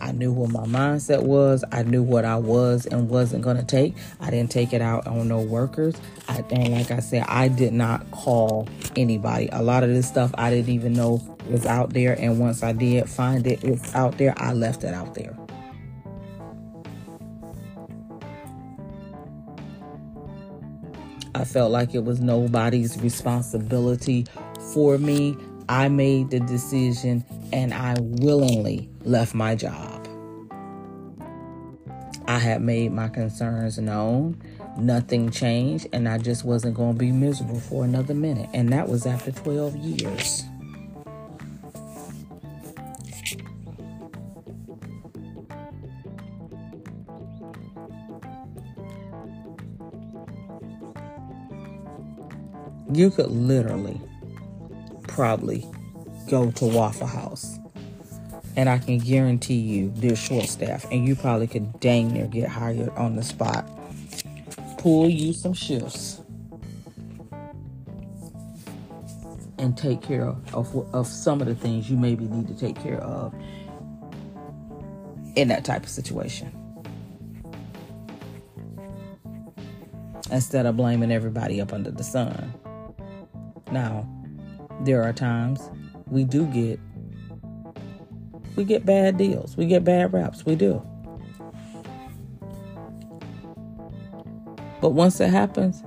I 0.00 0.12
knew 0.12 0.32
what 0.32 0.50
my 0.50 0.66
mindset 0.66 1.24
was. 1.24 1.64
I 1.72 1.82
knew 1.82 2.02
what 2.02 2.24
I 2.24 2.36
was 2.36 2.86
and 2.86 3.10
wasn't 3.10 3.42
going 3.42 3.56
to 3.56 3.64
take. 3.64 3.96
I 4.20 4.30
didn't 4.30 4.52
take 4.52 4.72
it 4.72 4.80
out 4.80 5.06
on 5.08 5.26
no 5.26 5.40
workers. 5.40 5.96
I, 6.28 6.44
and 6.50 6.72
like 6.72 6.92
I 6.92 7.00
said, 7.00 7.24
I 7.26 7.48
did 7.48 7.72
not 7.72 8.08
call 8.12 8.68
anybody. 8.94 9.48
A 9.50 9.62
lot 9.62 9.82
of 9.82 9.90
this 9.90 10.06
stuff 10.06 10.30
I 10.34 10.50
didn't 10.50 10.72
even 10.72 10.92
know 10.92 11.20
was 11.48 11.66
out 11.66 11.92
there. 11.92 12.14
And 12.18 12.38
once 12.38 12.62
I 12.62 12.72
did 12.72 13.08
find 13.10 13.48
it, 13.48 13.64
it's 13.64 13.92
out 13.96 14.16
there, 14.16 14.32
I 14.36 14.52
left 14.52 14.84
it 14.84 14.94
out 14.94 15.16
there. 15.16 15.36
I 21.40 21.44
felt 21.44 21.72
like 21.72 21.94
it 21.94 22.04
was 22.04 22.20
nobody's 22.20 23.00
responsibility 23.00 24.26
for 24.74 24.98
me. 24.98 25.34
I 25.70 25.88
made 25.88 26.30
the 26.30 26.40
decision 26.40 27.24
and 27.50 27.72
I 27.72 27.96
willingly 27.98 28.90
left 29.04 29.34
my 29.34 29.54
job. 29.54 30.06
I 32.26 32.38
had 32.38 32.60
made 32.60 32.92
my 32.92 33.08
concerns 33.08 33.78
known. 33.78 34.40
Nothing 34.78 35.30
changed, 35.30 35.88
and 35.92 36.08
I 36.08 36.18
just 36.18 36.44
wasn't 36.44 36.74
going 36.74 36.92
to 36.92 36.98
be 36.98 37.10
miserable 37.10 37.58
for 37.58 37.84
another 37.84 38.14
minute. 38.14 38.48
And 38.52 38.70
that 38.72 38.88
was 38.88 39.06
after 39.06 39.32
12 39.32 39.76
years. 39.76 40.44
You 52.92 53.10
could 53.10 53.30
literally 53.30 54.00
probably 55.06 55.66
go 56.28 56.50
to 56.52 56.64
Waffle 56.64 57.06
House. 57.06 57.58
And 58.56 58.68
I 58.68 58.78
can 58.78 58.98
guarantee 58.98 59.54
you 59.54 59.92
they're 59.94 60.16
short 60.16 60.46
staff 60.46 60.84
and 60.90 61.06
you 61.06 61.14
probably 61.14 61.46
could 61.46 61.78
dang 61.80 62.12
near 62.12 62.26
get 62.26 62.48
hired 62.48 62.90
on 62.90 63.16
the 63.16 63.22
spot. 63.22 63.68
Pull 64.78 65.08
you 65.08 65.32
some 65.32 65.54
shifts 65.54 66.20
and 69.58 69.76
take 69.76 70.02
care 70.02 70.24
of, 70.24 70.54
of, 70.54 70.94
of 70.94 71.06
some 71.06 71.40
of 71.40 71.46
the 71.46 71.54
things 71.54 71.90
you 71.90 71.96
maybe 71.96 72.24
need 72.26 72.48
to 72.48 72.54
take 72.54 72.76
care 72.82 73.00
of 73.00 73.34
in 75.36 75.48
that 75.48 75.64
type 75.64 75.84
of 75.84 75.88
situation. 75.88 76.52
Instead 80.30 80.66
of 80.66 80.76
blaming 80.76 81.12
everybody 81.12 81.60
up 81.60 81.72
under 81.72 81.90
the 81.90 82.04
sun. 82.04 82.52
Now, 83.70 84.08
there 84.80 85.02
are 85.02 85.12
times 85.12 85.70
we 86.06 86.24
do 86.24 86.46
get 86.46 86.80
we 88.56 88.64
get 88.64 88.84
bad 88.84 89.16
deals. 89.16 89.56
We 89.56 89.66
get 89.66 89.84
bad 89.84 90.12
raps. 90.12 90.44
We 90.44 90.56
do. 90.56 90.82
But 94.80 94.90
once 94.90 95.20
it 95.20 95.28
happens, 95.28 95.82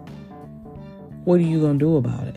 what 1.26 1.40
are 1.40 1.44
you 1.44 1.60
going 1.60 1.80
to 1.80 1.86
do 1.86 1.98
about 1.98 2.28
it? 2.28 2.36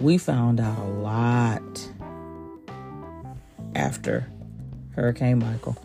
We 0.00 0.18
found 0.18 0.60
out 0.60 0.78
a 0.78 0.88
lot 0.88 1.90
after 3.74 4.28
Hurricane 4.94 5.38
Michael. 5.38 5.76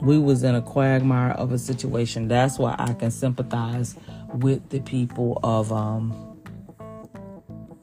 We 0.00 0.18
was 0.18 0.42
in 0.42 0.54
a 0.54 0.62
quagmire 0.62 1.32
of 1.32 1.52
a 1.52 1.58
situation. 1.58 2.28
That's 2.28 2.58
why 2.58 2.74
I 2.78 2.94
can 2.94 3.10
sympathize 3.10 3.96
with 4.34 4.68
the 4.70 4.80
people 4.80 5.38
of 5.42 5.72
um 5.72 6.32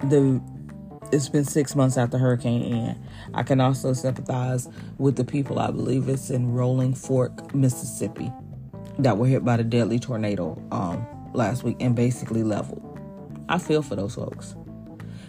the 0.09 0.41
it's 1.11 1.29
been 1.29 1.45
six 1.45 1.75
months 1.75 1.97
after 1.97 2.17
Hurricane 2.17 2.61
Ian. 2.61 3.03
I 3.33 3.43
can 3.43 3.59
also 3.59 3.93
sympathize 3.93 4.67
with 4.99 5.15
the 5.15 5.23
people, 5.23 5.57
I 5.57 5.71
believe 5.71 6.07
it's 6.07 6.29
in 6.29 6.53
Rolling 6.53 6.93
Fork, 6.93 7.55
Mississippi, 7.55 8.31
that 8.99 9.17
were 9.17 9.25
hit 9.25 9.43
by 9.43 9.57
the 9.57 9.63
deadly 9.63 9.97
tornado 9.97 10.61
um, 10.71 11.05
last 11.33 11.63
week 11.63 11.77
and 11.79 11.95
basically 11.95 12.43
leveled. 12.43 12.85
I 13.49 13.57
feel 13.57 13.81
for 13.81 13.95
those 13.95 14.15
folks. 14.15 14.55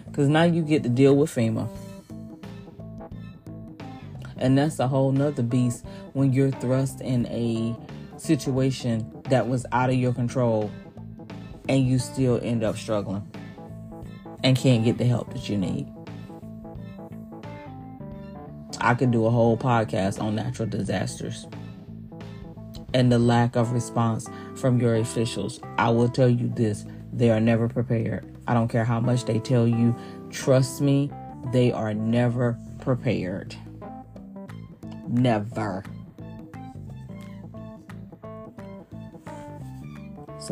Because 0.05 0.27
now 0.27 0.43
you 0.43 0.61
get 0.61 0.83
to 0.83 0.89
deal 0.89 1.15
with 1.15 1.33
FEMA. 1.33 1.67
And 4.37 4.57
that's 4.57 4.79
a 4.79 4.87
whole 4.87 5.11
nother 5.11 5.43
beast 5.43 5.85
when 6.13 6.33
you're 6.33 6.51
thrust 6.51 7.01
in 7.01 7.25
a 7.27 7.75
situation 8.17 9.09
that 9.29 9.47
was 9.47 9.65
out 9.71 9.89
of 9.89 9.95
your 9.95 10.13
control 10.13 10.69
and 11.71 11.87
you 11.87 11.97
still 11.97 12.37
end 12.43 12.65
up 12.65 12.75
struggling 12.75 13.25
and 14.43 14.57
can't 14.57 14.83
get 14.83 14.97
the 14.97 15.05
help 15.05 15.33
that 15.33 15.47
you 15.47 15.57
need. 15.57 15.87
I 18.81 18.93
could 18.93 19.11
do 19.11 19.25
a 19.25 19.29
whole 19.29 19.55
podcast 19.55 20.21
on 20.21 20.35
natural 20.35 20.67
disasters 20.67 21.47
and 22.93 23.09
the 23.09 23.19
lack 23.19 23.55
of 23.55 23.71
response 23.71 24.27
from 24.57 24.81
your 24.81 24.97
officials. 24.97 25.61
I 25.77 25.91
will 25.91 26.09
tell 26.09 26.29
you 26.29 26.49
this 26.49 26.83
they 27.13 27.29
are 27.29 27.39
never 27.39 27.69
prepared. 27.69 28.25
I 28.47 28.53
don't 28.53 28.67
care 28.67 28.83
how 28.83 28.99
much 28.99 29.23
they 29.23 29.39
tell 29.39 29.65
you. 29.65 29.95
Trust 30.29 30.81
me, 30.81 31.09
they 31.53 31.71
are 31.71 31.93
never 31.93 32.59
prepared. 32.81 33.55
Never. 35.07 35.85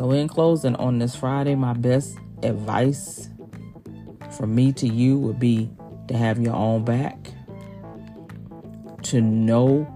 So, 0.00 0.12
in 0.12 0.28
closing, 0.28 0.76
on 0.76 0.98
this 0.98 1.14
Friday, 1.14 1.54
my 1.54 1.74
best 1.74 2.16
advice 2.42 3.28
from 4.34 4.54
me 4.54 4.72
to 4.72 4.88
you 4.88 5.18
would 5.18 5.38
be 5.38 5.70
to 6.08 6.16
have 6.16 6.40
your 6.40 6.54
own 6.54 6.86
back, 6.86 7.18
to 9.02 9.20
know 9.20 9.86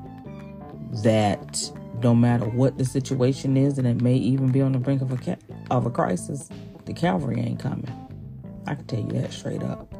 that 1.02 1.58
no 2.02 2.14
matter 2.14 2.44
what 2.44 2.76
the 2.76 2.84
situation 2.84 3.56
is, 3.56 3.78
and 3.78 3.86
it 3.86 4.02
may 4.02 4.16
even 4.16 4.52
be 4.52 4.60
on 4.60 4.72
the 4.72 4.78
brink 4.78 5.00
of 5.00 5.10
a 5.10 5.16
ca- 5.16 5.38
of 5.70 5.86
a 5.86 5.90
crisis, 5.90 6.50
the 6.84 6.92
cavalry 6.92 7.40
ain't 7.40 7.60
coming. 7.60 7.90
I 8.66 8.74
can 8.74 8.84
tell 8.84 9.00
you 9.00 9.12
that 9.12 9.32
straight 9.32 9.62
up. 9.62 9.90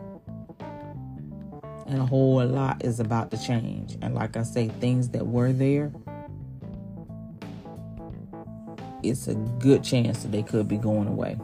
And 1.87 1.99
a 1.99 2.05
whole 2.05 2.45
lot 2.45 2.85
is 2.85 3.01
about 3.01 3.31
to 3.31 3.43
change. 3.43 3.97
And 4.03 4.15
like 4.15 4.37
I 4.37 4.43
say, 4.43 4.69
things 4.69 5.09
that 5.11 5.27
were 5.27 5.55
there 5.55 5.95
it's 9.09 9.29
a 9.29 9.35
good 9.35 9.83
chance 9.83 10.23
that 10.23 10.33
they 10.33 10.43
could 10.43 10.69
be 10.69 10.77
going 10.77 11.09
away. 11.09 11.37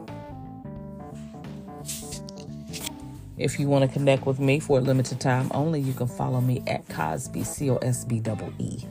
If 3.37 3.59
you 3.59 3.67
want 3.67 3.89
to 3.89 3.91
connect 3.91 4.25
with 4.25 4.39
me 4.39 4.59
for 4.59 4.77
a 4.77 4.81
limited 4.81 5.19
time 5.19 5.49
only, 5.53 5.81
you 5.81 5.93
can 5.93 6.07
follow 6.07 6.41
me 6.41 6.61
at 6.67 6.87
Cosbee, 6.87 7.43
C 7.43 7.71
O 7.71 7.77
S 7.77 8.05
B 8.05 8.21
E 8.23 8.33
E. 8.59 8.85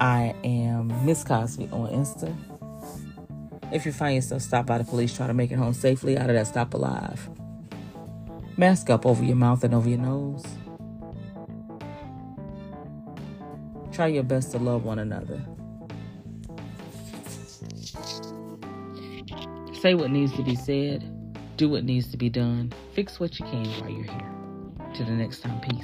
I 0.00 0.34
am 0.44 0.88
Miss 1.06 1.24
Cosbee 1.24 1.72
on 1.72 1.90
Insta. 1.90 2.36
If 3.72 3.86
you 3.86 3.92
find 3.92 4.16
yourself 4.16 4.42
stopped 4.42 4.66
by 4.66 4.76
the 4.76 4.84
police, 4.84 5.16
try 5.16 5.26
to 5.26 5.32
make 5.32 5.50
it 5.50 5.56
home 5.56 5.72
safely 5.72 6.18
out 6.18 6.28
of 6.28 6.36
that 6.36 6.46
stop 6.46 6.74
alive. 6.74 7.30
Mask 8.58 8.90
up 8.90 9.06
over 9.06 9.24
your 9.24 9.36
mouth 9.36 9.64
and 9.64 9.74
over 9.74 9.88
your 9.88 9.98
nose. 9.98 10.44
Try 13.92 14.08
your 14.08 14.24
best 14.24 14.52
to 14.52 14.58
love 14.58 14.84
one 14.84 14.98
another. 14.98 15.40
Say 19.82 19.94
what 19.94 20.12
needs 20.12 20.32
to 20.34 20.44
be 20.44 20.54
said, 20.54 21.02
do 21.56 21.68
what 21.68 21.82
needs 21.82 22.08
to 22.12 22.16
be 22.16 22.30
done, 22.30 22.72
fix 22.94 23.18
what 23.18 23.40
you 23.40 23.46
can 23.46 23.66
while 23.80 23.90
you're 23.90 24.04
here. 24.04 24.30
Till 24.94 25.06
the 25.06 25.10
next 25.10 25.40
time, 25.40 25.60
peace. 25.60 25.82